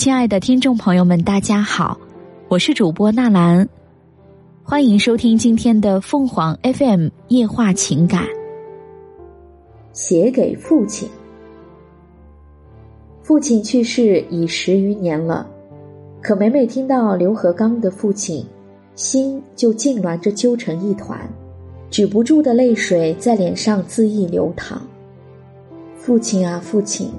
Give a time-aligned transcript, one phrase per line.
[0.00, 2.00] 亲爱的听众朋友们，大家好，
[2.48, 3.68] 我是主播纳兰，
[4.62, 8.24] 欢迎收听今天的凤凰 FM 夜话情感。
[9.92, 11.06] 写给父亲，
[13.20, 15.46] 父亲去世已十余年了，
[16.22, 18.42] 可每每听到刘和刚的父亲，
[18.94, 21.28] 心就痉挛着揪成一团，
[21.90, 24.80] 止不住的泪水在脸上恣意流淌。
[25.94, 27.12] 父亲啊，父亲！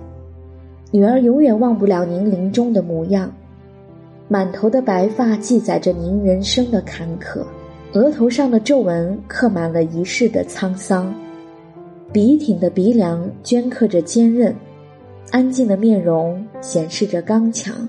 [0.93, 3.33] 女儿永远忘不了您临终的模样，
[4.27, 7.45] 满头的白发记载着您人生的坎坷，
[7.93, 11.13] 额头上的皱纹刻满了一世的沧桑，
[12.11, 14.53] 笔挺的鼻梁镌刻着坚韧，
[15.31, 17.87] 安静的面容显示着刚强，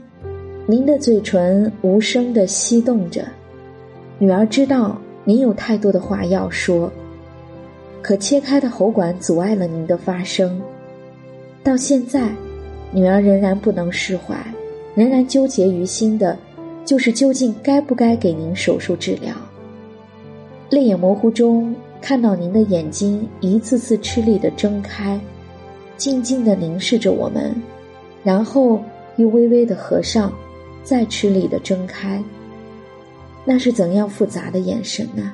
[0.65, 3.25] 您的嘴唇无声的翕动着。
[4.21, 6.89] 女儿知道您有太多的话要说，
[8.01, 10.63] 可切开的喉管阻碍了您的发声，
[11.65, 12.31] 到现在。
[12.93, 14.37] 女儿仍然不能释怀，
[14.95, 16.39] 仍然纠结于心的，
[16.85, 19.35] 就是究竟该不该给您手术治疗。
[20.69, 25.19] 泪眼模糊中，看到您的眼睛一次次吃力的睁开，
[25.97, 27.55] 静静的凝视着我们，
[28.23, 28.83] 然后
[29.17, 30.33] 又微微的合上，
[30.83, 32.23] 再吃力的睁开。
[33.45, 35.33] 那是怎样复杂的眼神呢？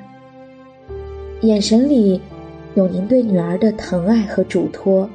[1.42, 2.20] 眼神里，
[2.74, 5.08] 有您对女儿的疼爱和嘱托，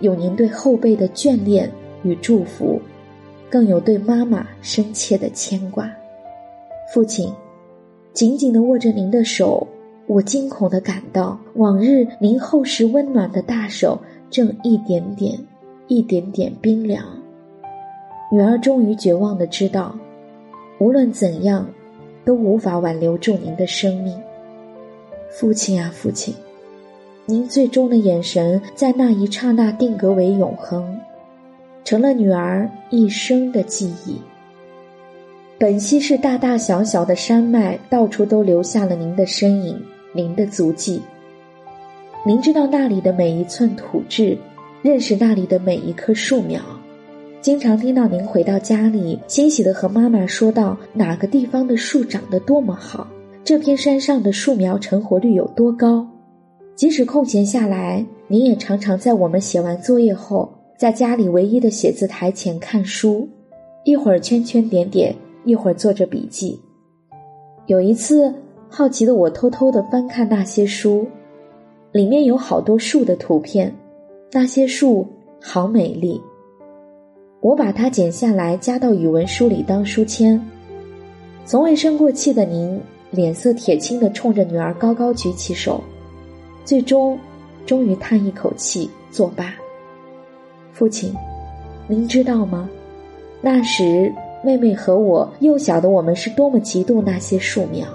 [0.00, 1.70] 有您对后辈的眷恋。
[2.02, 2.80] 与祝福，
[3.48, 5.90] 更有对妈妈深切的牵挂。
[6.92, 7.32] 父亲
[8.12, 9.66] 紧紧的握着您的手，
[10.06, 15.38] 我惊恐的感到，往日您厚实温暖的大手正一点点、
[15.86, 17.04] 一点点冰凉。
[18.32, 19.96] 女儿终于绝望的知道，
[20.78, 21.66] 无论怎样，
[22.24, 24.20] 都无法挽留住您的生命。
[25.30, 26.34] 父亲啊，父亲，
[27.26, 30.98] 您最终的眼神在那一刹那定格为永恒。
[31.84, 34.16] 成了女儿一生的记忆。
[35.58, 39.78] 本溪市大大小小的山脉，到处都留下了您的身影，
[40.14, 41.02] 您的足迹。
[42.24, 44.36] 您知道那里的每一寸土质，
[44.82, 46.60] 认识那里的每一棵树苗，
[47.40, 53.06] 经常听到您回到家里，欣喜的和妈妈说道哪个地方的树长得多么好，
[53.44, 56.06] 这片山上的树苗成活率有多高。
[56.74, 60.50] 即使空闲下来，您也常常在我们写完作业后。
[60.80, 63.28] 在家里唯一的写字台前看书，
[63.84, 65.14] 一会儿圈圈点点，
[65.44, 66.58] 一会儿做着笔记。
[67.66, 68.34] 有一次，
[68.66, 71.06] 好奇的我偷偷的翻看那些书，
[71.92, 73.70] 里面有好多树的图片，
[74.32, 75.06] 那些树
[75.38, 76.18] 好美丽。
[77.42, 80.42] 我把它剪下来夹到语文书里当书签。
[81.44, 82.80] 从未生过气的您，
[83.10, 85.84] 脸色铁青的冲着女儿高高举起手，
[86.64, 87.18] 最终，
[87.66, 89.54] 终于叹一口气作罢。
[90.72, 91.14] 父亲，
[91.86, 92.68] 您知道吗？
[93.40, 94.12] 那时
[94.44, 97.86] 妹妹和我幼小的我们是多么嫉妒那些树苗。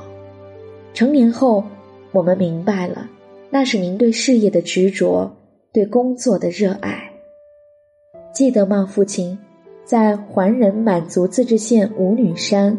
[0.93, 1.63] 成年后，
[2.11, 3.09] 我们明白了，
[3.49, 5.31] 那是您对事业的执着，
[5.71, 7.11] 对工作的热爱。
[8.33, 9.37] 记得吗，父亲？
[9.83, 12.75] 在环仁满族自治县五女山，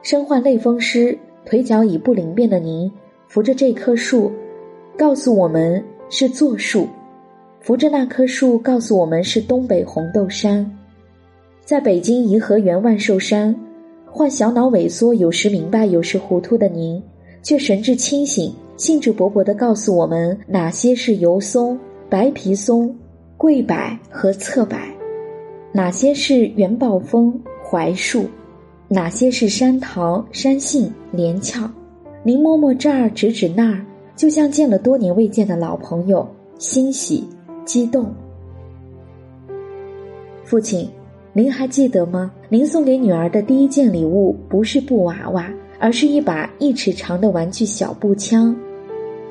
[0.00, 2.90] 身患类风湿、腿脚已不灵便的您，
[3.26, 4.30] 扶着这棵树，
[4.96, 6.86] 告诉我们是做树。
[7.64, 10.70] 扶着那棵树，告诉我们是东北红豆杉，
[11.64, 13.56] 在北京颐和园万寿山，
[14.04, 17.02] 患小脑萎缩，有时明白，有时糊涂的您，
[17.42, 21.80] 却神志清醒，兴致勃勃地告诉我们哪些是油松、
[22.10, 22.94] 白皮松、
[23.38, 23.74] 桂柏
[24.10, 24.76] 和侧柏，
[25.72, 27.32] 哪些是元宝枫、
[27.62, 28.26] 槐树，
[28.88, 31.66] 哪些是山桃、山杏、连翘。
[32.22, 33.82] 您摸摸这儿，指指那儿，
[34.14, 37.26] 就像见了多年未见的老朋友，欣喜。
[37.64, 38.12] 激动，
[40.44, 40.88] 父亲，
[41.32, 42.30] 您还记得吗？
[42.50, 48.54] 您送给女儿的第一件礼物不是布娃娃，而是一把一尺长的玩具小步枪。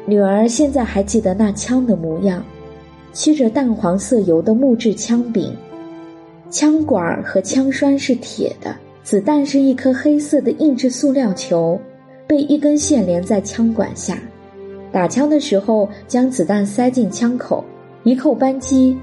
[0.07, 2.43] 女儿现在还记得那枪的模样，
[3.13, 5.55] 驱着淡黄色油的木质枪柄，
[6.49, 11.79] 枪管和枪栓是铁的，子弹是一颗黑色的硬质塑料球，
[12.25, 14.17] 被一根线连在枪管下。
[14.91, 17.63] 打枪的时候，将子弹塞进枪口。
[18.03, 18.97] 一扣扳机，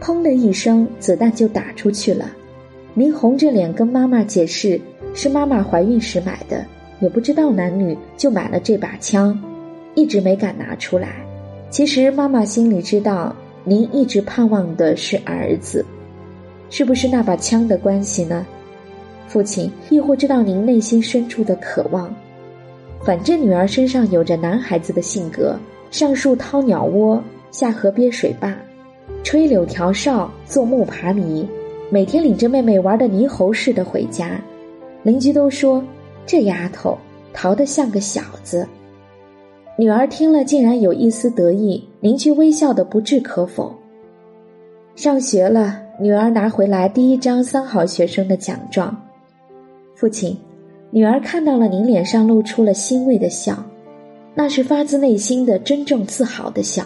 [0.00, 2.30] 砰的一声，子弹就打出去了。
[2.94, 4.80] 您红着脸跟妈妈解释，
[5.14, 6.64] 是妈妈怀孕时买的，
[7.00, 9.36] 也不知道男女，就买了这把枪，
[9.96, 11.08] 一直没敢拿出来。
[11.70, 13.34] 其实妈妈心里知道，
[13.64, 15.84] 您一直盼望的是儿子，
[16.70, 18.46] 是不是那把枪的关系呢？
[19.26, 22.14] 父亲亦或知道您内心深处的渴望？
[23.02, 25.58] 反正女儿身上有着男孩子的性格，
[25.90, 27.20] 上树掏鸟窝。
[27.50, 28.54] 下河憋水坝，
[29.22, 31.46] 吹柳条哨，做木爬犁，
[31.90, 34.40] 每天领着妹妹玩的泥猴似的回家，
[35.02, 35.82] 邻居都说
[36.24, 36.96] 这丫头
[37.32, 38.66] 淘得像个小子。
[39.76, 43.74] 女儿听了竟然有一丝得意，邻居微笑的不置可否。
[44.94, 48.94] 上学了，女儿拿回来第一张三好学生的奖状。
[49.94, 50.36] 父亲，
[50.90, 53.56] 女儿看到了您脸上露出了欣慰的笑，
[54.34, 56.84] 那是发自内心的真正自豪的笑。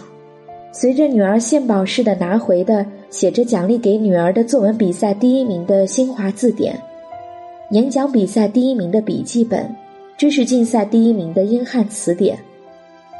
[0.76, 6.76] 随着女儿献宝似的拿回的写着奖励给女儿的作文比赛第一名的新华字典，
[7.70, 9.72] 演讲比赛第一名的笔记本，
[10.18, 12.36] 知识竞赛第一名的英汉词典，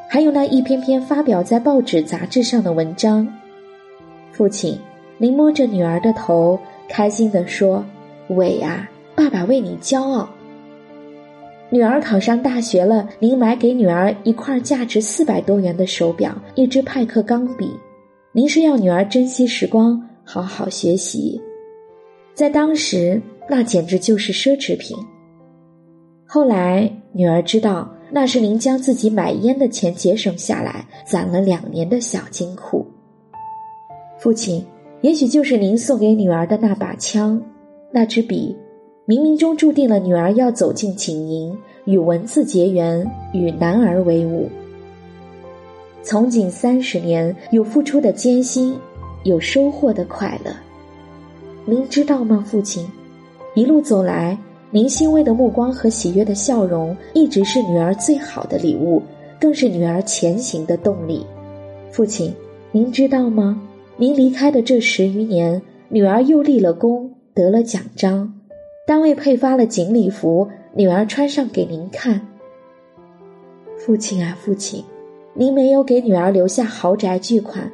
[0.09, 3.25] 还有那一篇篇发表在报纸杂志上的文章，
[4.33, 4.77] 父亲，
[5.17, 6.59] 您摸着女儿的头，
[6.89, 7.85] 开心地说
[8.35, 10.29] ：“伟啊，爸爸为你骄傲。”
[11.75, 17.69] 女儿考上大学了，您买给女儿一块价值四百多元的手表，一支派克钢笔。
[18.31, 21.43] 您是要女儿珍惜时光，好好学习。
[22.32, 24.97] 在当时，那简直就是奢侈品。
[26.25, 32.87] 后来，女儿知道那是您将自己买烟的钱节省下来，攒了两年的小金库。
[34.21, 34.65] 父亲，
[35.00, 37.43] 也许就是您送给女儿的那把枪，
[37.91, 38.56] 那支笔。
[39.06, 41.55] 冥冥中注定了女儿要走进锦营，
[41.85, 44.49] 与文字结缘，与男儿为伍。
[46.03, 48.75] 从警三十年，有付出的艰辛，
[49.25, 50.51] 有收获的快乐。
[51.67, 52.91] 您知道吗，父亲？
[53.55, 54.39] 一路走来，
[54.71, 59.03] 您欣慰的目光和喜悦的笑容，一直是女儿最好的礼物，
[59.39, 61.27] 更是女儿前行的动力。
[61.91, 62.35] 父亲，
[62.73, 63.61] 您知道吗？
[63.99, 65.61] 您离开的这十余年，
[65.91, 68.33] 女儿又立了功，得了奖章。
[68.87, 72.21] 单位配发了锦礼服，女儿穿上给您看。
[73.79, 74.85] 父亲啊，父亲，
[75.33, 77.71] 您没有给女儿留下豪宅巨款，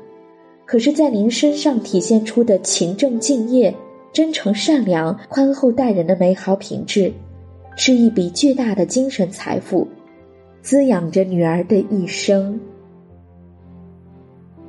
[0.64, 3.74] 可是，在您身上体现出的勤政敬业、
[4.12, 7.12] 真诚善良、宽厚待人的美好品质，
[7.76, 9.88] 是一笔巨大的精神财富，
[10.62, 12.58] 滋养着女儿的一生。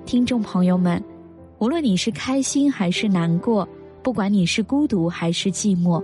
[0.08, 1.00] 听众朋友们，
[1.60, 3.68] 无论你是开心还是难过，
[4.02, 6.04] 不管你是孤独还是寂寞。